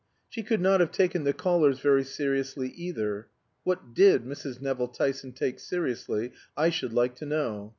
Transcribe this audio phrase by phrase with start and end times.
[0.27, 3.27] She could not have taken the callers very seriously either
[3.63, 4.59] (what did Mrs.
[4.59, 7.69] Nevill Tyson take seriously, I should like to know?)